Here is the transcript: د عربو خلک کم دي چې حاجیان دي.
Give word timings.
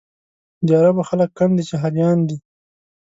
د 0.65 0.67
عربو 0.79 1.01
خلک 1.09 1.29
کم 1.37 1.49
دي 1.57 1.63
چې 1.69 1.75
حاجیان 1.81 2.17
دي. 2.27 2.37